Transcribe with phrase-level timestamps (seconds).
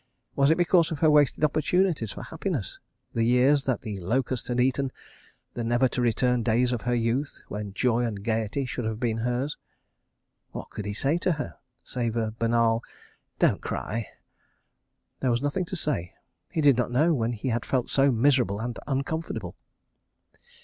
[0.35, 2.79] Was it because of her wasted opportunities for happiness,
[3.13, 4.91] the years that the locust had eaten,
[5.53, 9.17] the never to return days of her youth, when joy and gaiety should have been
[9.19, 9.57] hers?
[10.53, 12.81] What could he say to her?—save a banal
[13.37, 14.07] "Don't cry"?
[15.19, 16.15] There was nothing to say.
[16.49, 19.55] He did not know when he had felt so miserable and uncomfortable.